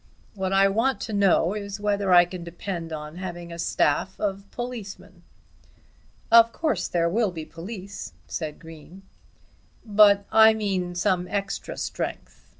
[0.33, 4.49] What I want to know is whether I can depend on having a staff of
[4.49, 5.21] policemen."
[6.31, 9.03] "Of course there will be police," said Green.
[9.85, 12.47] "But I mean some extra strength.